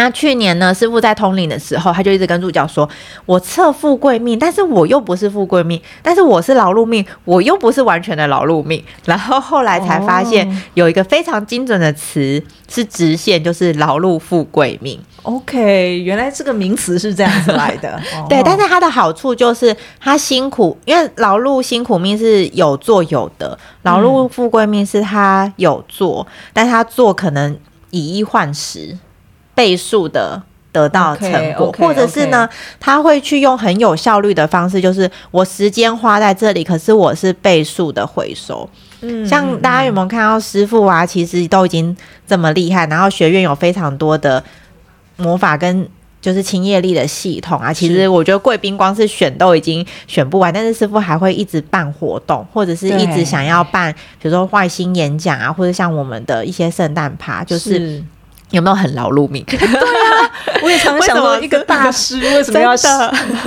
[0.00, 2.88] 那去年呢，师傅在通灵的时候，他就一直跟助教说
[3.26, 14.98] ：“我测富贵命，但是我又不是富贵命，但是我是劳碌命，我又不是完全的劳碌命。”然后后来才发现有一个非常精准的词是直线，就是劳碌富贵命。
[15.24, 18.00] OK，原来这个名词是这样子来的。
[18.26, 27.54] 对，但是它的好处就是它辛苦，因为劳碌辛苦命是有做有得，劳碌富贵命是他有做，嗯、但他做可能
[27.90, 28.96] 以一换十。
[29.60, 30.42] 倍数的
[30.72, 31.86] 得到成果，okay, okay, okay.
[31.86, 38.66] 或者是呢，他会去用很有效率的方式，就是我时间花在这里，可是我是倍数的回收。
[39.02, 41.04] 嗯，像大家有没有看到师傅啊？
[41.04, 41.94] 其实都已经
[42.26, 44.42] 这么厉害，然后学院有非常多的
[45.16, 45.86] 魔法跟
[46.22, 47.70] 就是清业力的系统啊。
[47.70, 53.92] 其实我觉得贵宾光是选都已经选不完，但是师傅还会一直办活动，或者是一直想要办，
[54.22, 57.74] 比如说外星演讲啊，或者像我们的一些圣诞趴，就是。
[57.74, 58.04] 是
[58.50, 59.44] 有没有很劳碌命？
[59.48, 60.30] 对啊，
[60.62, 62.76] 我也常常想说，一个大师为什么要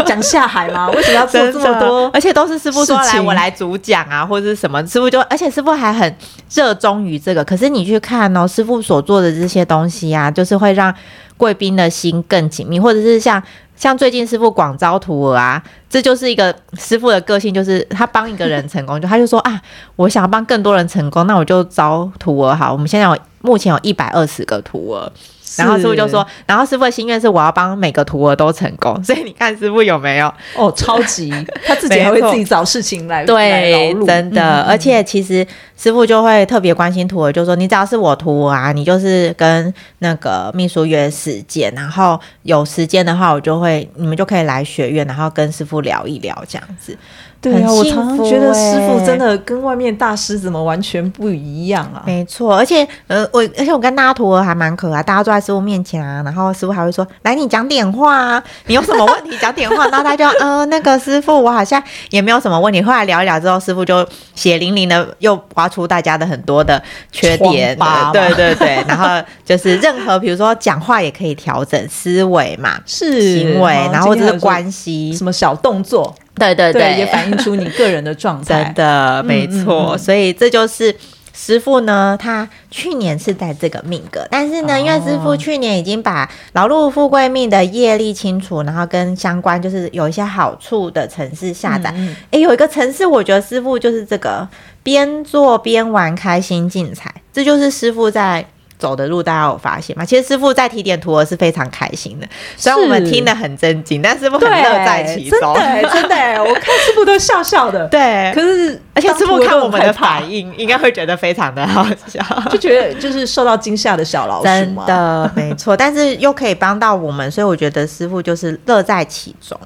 [0.06, 0.90] 讲下海吗？
[0.92, 2.10] 为什么要做这么多？
[2.14, 6.16] 而且都是师傅说来我来主讲啊，或者是什么师傅就，而且师傅还很
[6.54, 7.44] 热衷于这个。
[7.44, 10.94] 可是你去看哦，师傅所做的这些东西啊，就是会让
[11.36, 13.42] 贵宾的心更紧密，或者是像
[13.76, 19.62] 像最近师傅广招徒儿啊，这就是一个师傅的个性，就是他帮一个人成功，就他就说啊，
[19.96, 22.72] 我想要帮更多人成功，那我就招徒儿好。
[22.72, 23.18] 我们现在有。
[23.46, 25.12] 目前有一百二十个徒儿，
[25.58, 30.34] 然后师傅就说，然后师傅的心愿是我要帮每个徒儿都成功，所以你看师傅有没有？
[30.56, 31.32] 哦，超级，
[31.66, 35.46] 他自己还会自己找事情来对，真的，嗯、而且其实
[35.78, 46.98] 师傅就会特别关心徒儿，就说你只要是我徒儿啊，你就是跟那个秘书约时间，然后有时间的话，我就会你们就可以来学院，然后跟师傅聊一聊这样子。
[47.44, 52.02] 对啊，我常常觉得师傅真的跟外面大师怎么完全不一样啊？
[52.06, 62.82] 没错，而且呃，我而且我跟大家徒儿还蛮可爱，大家坐在师傅面前啊，然后师傅还会说：“来，你讲点话啊，你有什么问题讲点话。”然后他就呃，那个师傅，我好像也没有什么问题。
[62.82, 67.78] 后来聊一聊之后，师傅就血淋淋的又挖出大家的很多的缺点，
[68.14, 76.16] 对 对对，然后就是任何比如说讲话也可以调整思维嘛，是行为，然后或者是关系，什么小动作。
[76.36, 78.64] 对对对，也反映出你个人的状态。
[78.64, 79.56] 真的，没错。
[79.56, 80.96] 嗯嗯嗯，所以这就是
[81.34, 91.94] 师傅呢，他去年是在这个命格，但是呢，哦、因为师傅去年已经把劳碌富贵命的业力清除，然后跟相关就是有一些好处的城市下载。
[92.32, 94.48] 哎、有一个城市，我觉得师傅就是这个
[94.82, 98.46] 边做边玩，开心进财，这就是师傅在。
[98.84, 100.04] 走的路，大家有发现吗？
[100.04, 105.40] 其实师傅在提点徒儿是非常开心的，虽然我们听得很震惊，但师傅很乐在其中。
[105.56, 107.88] 真的，真的， 我看师傅都笑笑的。
[107.88, 114.44] 对，可是而且师傅看我们的反应，应该会觉得非常的好笑，就觉得就是受到惊吓的小老鼠。
[114.44, 119.58] 真的，没错，但是又可以帮到我们，所以我觉得师傅就是乐在其中。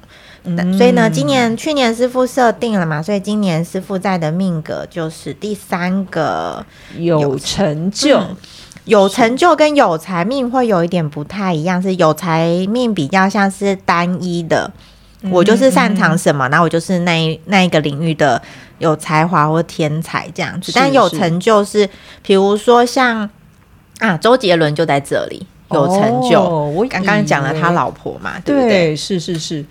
[0.44, 6.64] 嗯，所以呢，今年去年师傅设定了嘛，所以今年师傅在的命格就是第三个
[6.96, 8.16] 有成就。
[8.16, 8.36] 嗯
[8.88, 14.70] 有成就跟有财命会有一点不太一样，是有财命比较像是单一的，
[15.22, 18.40] 嗯、我就是擅长什么，那我就是那一那一个领域的
[18.78, 20.72] 有才华或天才这样子。
[20.74, 21.86] 但有成就是，
[22.22, 23.28] 比如说像
[23.98, 26.40] 啊，周杰伦就在这里有成就。
[26.40, 28.70] 哦、我刚刚讲了他老婆嘛，对不对？
[28.70, 29.62] 对，是是是，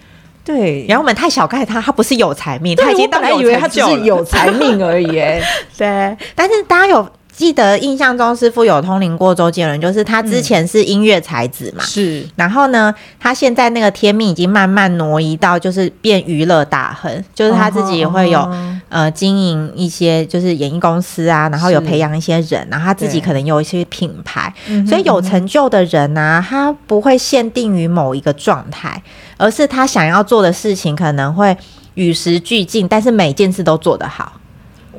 [0.46, 0.86] 对。
[0.88, 5.08] 然后我们太小看他，他不是有才命，他已经本来以为他只是有才命而已。
[5.76, 7.10] 对，但是大家有。
[7.38, 12.32] 记得印象中师傅有通灵过周杰伦，就是他之前是音乐才子嘛，是、嗯。
[12.36, 24.52] 然后呢，他现在那个天命已经慢慢挪移到就是变娱乐大亨，就是他自己也会有、哦、呃经营一些就是演艺公司啊，然后有培养一些人，然后他自己可能有一些品牌，
[24.90, 29.00] 所以有成就的人呢、啊，他不会限定于某一个状态，
[29.38, 31.56] 而是他想要做的事情可能会
[31.94, 34.34] 与时俱进，但是每件事都做得好。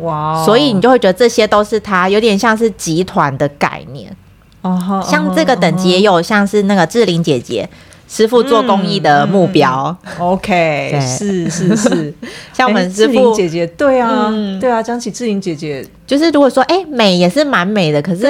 [0.00, 4.14] 哇、wow，所以你就会觉得这些都是他有点像是集团的概念。
[4.62, 7.68] 哦，uh -huh, 像这个等级也有像是那个志玲姐姐
[8.08, 9.96] 师傅做公益的目标。
[10.02, 12.14] 嗯嗯、OK，是是是，
[12.52, 18.26] 像我们师傅、志玲姐姐，对啊，嗯、对啊，讲起志玲姐姐，就是如果说，哎、欸，美也是蛮美的，可是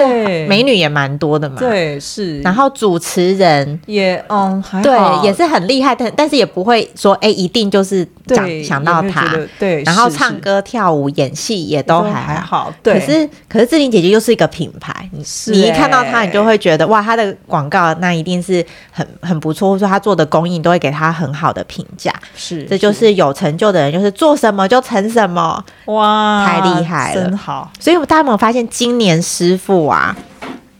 [0.48, 1.54] 美女也蛮多的嘛。
[1.60, 2.40] 对，是。
[2.40, 9.32] 然后主持人也，嗯，还好对，也是很厉害但，但是也不会说，哎、欸，一定就是想想到他。
[9.60, 9.84] 对。
[9.84, 12.74] 然后唱歌、跳舞、演戏也都还还好。
[12.82, 12.94] 对。
[12.94, 22.12] 可是，可是志玲姐姐又是一个品牌，是你一看到她，你就会觉得，哇，她的广告那一定是很很不错，或者说她做的公益都会给她很好的评价。
[22.34, 22.64] 是。
[22.64, 25.64] 这就是有成就的人，就是做什么就成什么。
[25.84, 27.67] 哇，太厉害了，真好。
[27.78, 30.16] 所以大家有没有发现，今年师傅啊，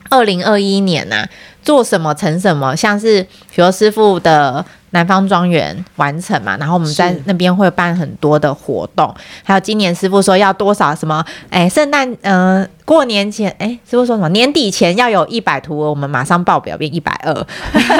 [0.09, 1.29] 二零二一年呐、啊，
[1.63, 3.21] 做什么成什么，像是
[3.55, 17.47] 比如师傅的南方庄园完成嘛，然后我们在那边会办很多的活动，还有今年师傅说要多少什么，哎，圣诞，嗯、呃，过年前，哎，师傅说什么年底前要有一百图，我们马上报表变一百二，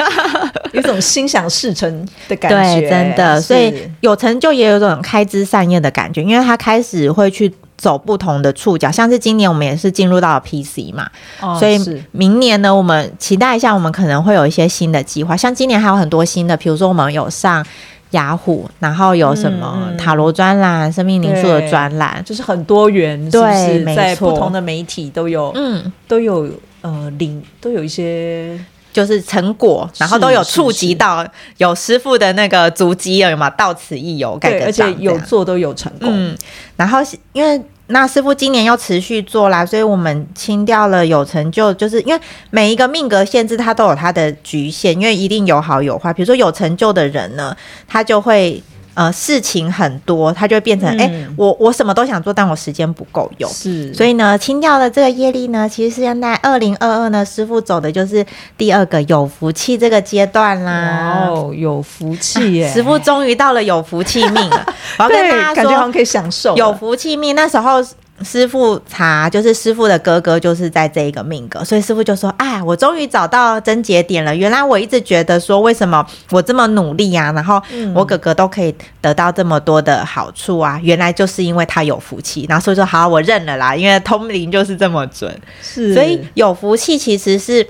[0.74, 7.54] 有种心想事成的感觉，对，真的，所以有成就也有种开枝散叶的感觉，因为他开始会去。
[7.80, 11.08] 走不同的触角，像是今年我们也是进入到了 PC 嘛，
[11.40, 11.80] 哦、所以
[12.12, 15.34] 明年呢，我们期待一下，我们可能会有一些新的计划。
[15.34, 17.64] 像今年还有很多新的，比如说我们有上
[18.10, 26.50] 雅虎，然后有什么塔罗专栏、嗯、生命灵数的专栏，就是很多元，对，在不同的媒体都有，嗯，都有
[26.82, 28.60] 呃领都有一些。
[28.92, 31.26] 就是成果，然后都有触及到
[31.58, 36.08] 有师傅的那个足迹了嘛，到此一游，对，而且有做都有成功。
[36.10, 36.36] 嗯，
[36.76, 36.98] 然后
[37.32, 42.20] 因为那师傅今年又持续做啦，所以我们清掉了有成就，就是因为
[42.50, 46.12] 每一个命格限制它都有它的局限，因为一定有好有坏。
[46.12, 47.56] 比如说有成就的人呢，
[47.88, 48.62] 他就会。
[48.94, 53.50] 呃，事情很多，它就会变成哎、嗯欸，我我什么都想做，但我时间不够用。
[53.50, 58.24] 是，所以呢，清掉的这个业力呢，其实是现在二零二二呢，师傅走的就是
[58.58, 61.28] 第二个有福气这个阶段啦。
[61.28, 62.68] 哦，有福气耶！
[62.74, 64.66] 师傅终于到了有福气命了。
[64.98, 67.34] 我要跟大家说，感觉好像可以享受有福气命。
[67.36, 67.82] 那时候。
[68.22, 74.36] 师傅查，就是师傅的哥哥，就是在这一个命格，所以师傅就说：“哎，我终于找到症结点了。
[74.36, 77.60] 原来我一直觉得说，为什么我这么努力啊，然后
[77.94, 80.78] 我哥哥都可以得到这么多的好处啊？
[80.82, 82.44] 原来就是因为他有福气。
[82.48, 85.34] 然后所以说，好，我认了啦，因为通灵就是这么准。
[85.62, 87.66] 是，所以有福气其实是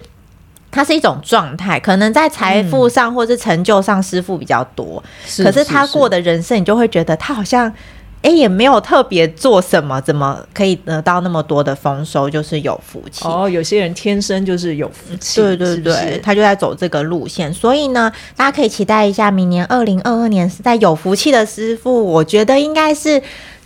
[0.73, 5.03] 它是一种状态，可能在财富上或是成就上，师傅比较多，
[5.39, 7.73] 可是他过的人生，你就会觉得他好像。”
[8.23, 12.29] 哎，也没有特别做什么，怎么可以得到那么多的丰收？
[12.29, 13.49] 就是有福气哦。
[13.49, 17.53] 有些人天生就是有福气，对对对，是是他就在走这个路线。
[17.55, 23.15] 所以呢，大家可以期待一下，明年二零二二年是在有福气的师傅，我觉得应该是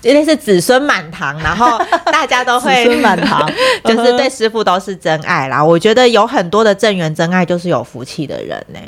[0.03, 1.77] 应该是子孙满堂，然后
[2.13, 3.51] 大家都会 子孙满堂，
[3.85, 5.65] 就是对师傅都是真爱啦。
[5.65, 8.79] 我觉得有很多的正缘真爱，就是有福气的人呢，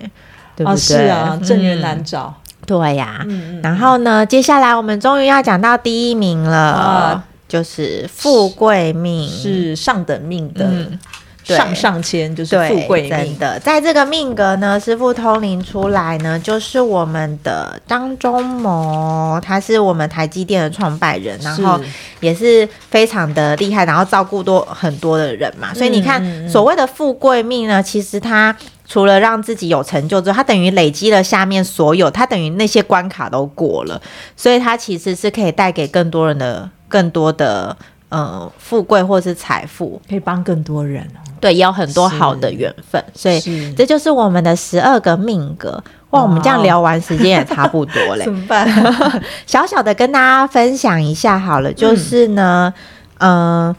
[0.54, 0.70] 对不对？
[0.72, 2.32] 啊是啊，正缘难找。
[2.66, 10.98] 嗯对呀、啊嗯，然后呢，接下来我们终于要讲到第一名了，啊、就是富贵命，是上等命的，嗯、
[11.44, 13.10] 上上签就是富贵命。
[13.10, 21.80] 真的，在这个命格呢，师傅通灵出来呢，就是我们的张忠谋，他是我们台积电的创办人，然后
[22.18, 28.54] 也是非常的厉害，然后照顾多很多的人嘛，所以你看，嗯、所谓的富贵命呢，其实他。
[28.88, 34.00] 除了让自己有成就之后，他等于累积了下面所有，他等于那些关卡都过了，
[34.36, 37.76] 所以他其实是可以带给更多人的更多的
[38.08, 41.18] 呃富贵或是财富，可以帮更多人哦。
[41.40, 43.40] 对，也有很多好的缘分，所以
[43.74, 45.82] 这就是我们的十二个命格。
[46.10, 48.66] 哇，我们这样聊完时间也差不多嘞， 怎么办？
[49.46, 52.72] 小小的跟大家分享一下好了，就是呢，
[53.18, 53.66] 嗯。
[53.68, 53.76] 呃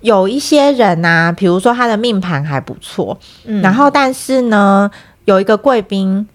[0.00, 4.90] 有一些人呐、比如说他的命盘还不错，嗯，然后但是呢，
[5.24, 6.26] 有一个贵宾，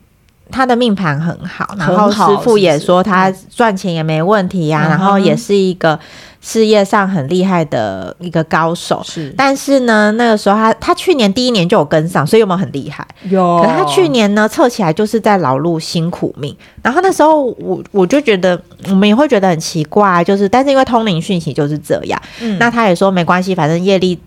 [0.51, 5.99] 他的命盘很好，然后师傅也说他赚钱也没问题呀、啊，然后也是一个。
[6.47, 13.05] 事业上很厉害的一个高手，是，但是呢，那个时候他他去年第一年就有跟上，所以有没有很厉害？
[13.23, 13.63] 有。
[13.63, 16.55] 可是他去年呢，测起来就是在劳碌辛苦命。
[16.83, 24.19] 然后那时候我我就觉得，我们也会觉得很奇怪，就是，但是因为通灵讯息就是这样，嗯，那他也说没关系，反正业力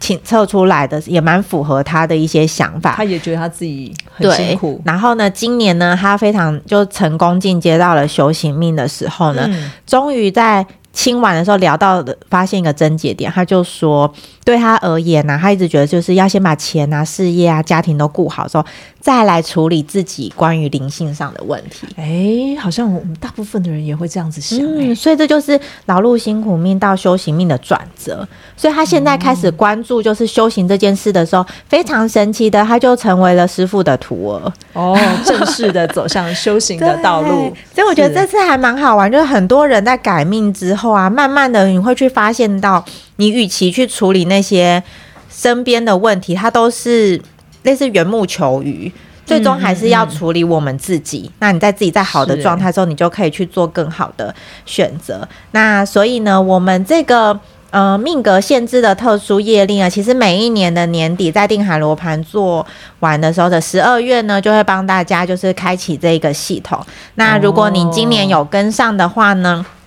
[0.00, 2.94] 请测出来的也蛮符合他的一些想法。
[2.96, 4.80] 他也觉得他自己很辛苦。
[4.86, 10.66] 然后呢，今年呢，他非常就成功进阶到了修行命的时候呢，嗯、终于在。
[10.92, 14.12] 清完的时候聊到的，发现一个症结点，他就说，
[14.44, 18.64] 对他而言呢、他一直觉得就是要先把钱啊、事业啊、家庭都顾好之后，
[19.00, 21.86] 再来处理自己关于灵性上的问题。
[21.96, 24.58] 哎，好像我们大部分的人也会这样子想。
[24.60, 28.26] 嗯，所以这就是劳碌辛苦命到修行命的转折。
[28.56, 34.52] 所以他现在开始关注就是修行这件事的时候，非常神奇的，他就成为了师傅的徒儿。
[34.72, 37.54] 哦，正式的走向修行的道路。
[37.72, 42.84] 所以我觉得这次还蛮好玩，就是很多人在改命之后啊，慢慢的你会去发现到，
[43.16, 44.82] 你与其去处理那些
[45.30, 47.22] 身边的问题，它都是。
[47.68, 48.90] 类似缘木求鱼，
[49.26, 51.30] 最终还是要处理我们自己。
[51.38, 55.28] 那你在自己在好的状态之后，你就可以去做更好的选择。
[55.50, 57.38] 那所以呢，我们这个
[57.68, 62.66] 呃命格限制的特殊业力啊，其实每一年的年底在定海罗盘做
[63.00, 66.82] 完的时候的十二月呢，就会帮大家就是开启这个系统。
[67.16, 69.77] 那如果你今年有跟上的话呢，哦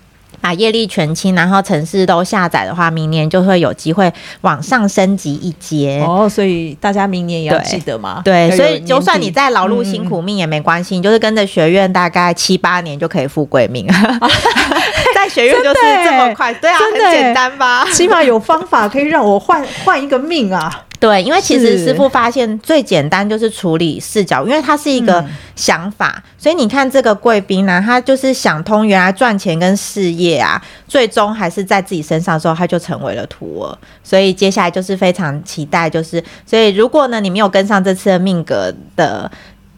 [0.42, 4.12] 把业力全清，然后城市都下载的话，明年就会有机会
[4.42, 6.28] 往上升级一阶哦。
[6.28, 8.22] 所以大家明年也要记得嘛？
[8.26, 13.88] 对，所以就算你在劳碌辛苦命也没关系，嗯、你就是跟着学院大概七八年就可以富贵命。
[15.16, 17.86] 在学院就是这么快，对啊，很简单吧？
[17.94, 20.86] 起码有方法可以让我换换一个命啊。
[21.02, 25.26] 对，因为其实师傅发现最简单就是处理视角，因为它是一个
[25.56, 33.76] 想法，嗯、所以你看这个贵宾呢，他就是想通，原来赚钱跟事业啊，最终还是在自己身上的时候，他就成为了徒儿。
[34.04, 39.32] 所以接下来就是非常期待，就是所以如果呢你没有跟上这次的命格的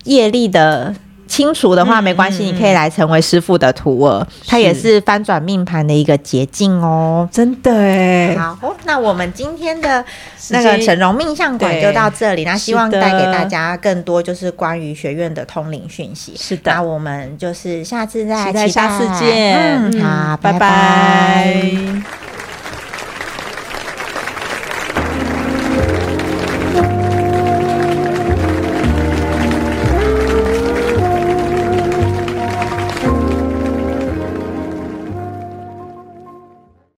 [0.03, 0.93] 业力的。
[1.27, 8.35] 清楚的话没关系，嗯嗯、你可以来成为师傅的徒儿，他也是翻转命盘的一个捷径哦，真的哎。
[8.37, 10.03] 好，那我们今天的
[10.49, 16.35] 那个整容命相馆就到这里，那希望带给大家更多就是关于学院的通灵讯息。
[16.37, 19.57] 是的，那我们就是下次再期待下次见，
[19.91, 20.59] 嗯，好，拜拜。
[20.59, 22.32] 拜拜。